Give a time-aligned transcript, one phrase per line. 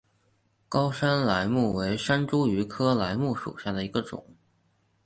[0.67, 4.25] 高山梾木为山茱萸科梾木属下的一个种。